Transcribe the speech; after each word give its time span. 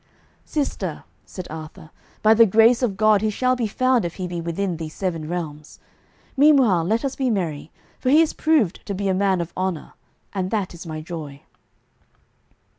"Sister," 0.45 1.03
said 1.27 1.45
Arthur, 1.51 1.91
"by 2.23 2.33
the 2.33 2.47
grace 2.47 2.81
of 2.81 2.97
God 2.97 3.21
he 3.21 3.29
shall 3.29 3.55
be 3.55 3.67
found 3.67 4.03
if 4.03 4.15
he 4.15 4.25
be 4.25 4.41
within 4.41 4.77
these 4.77 4.95
seven 4.95 5.29
realms. 5.29 5.77
Meanwhile 6.35 6.83
let 6.85 7.05
us 7.05 7.15
be 7.15 7.29
merry, 7.29 7.69
for 7.99 8.09
he 8.09 8.19
is 8.19 8.33
proved 8.33 8.83
to 8.87 8.95
be 8.95 9.09
a 9.09 9.13
man 9.13 9.41
of 9.41 9.53
honour, 9.55 9.93
and 10.33 10.49
that 10.49 10.73
is 10.73 10.87
my 10.87 11.01
joy." 11.01 11.43